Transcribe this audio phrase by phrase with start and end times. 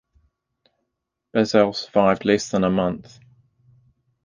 [1.31, 3.19] Bassal survived less than a month.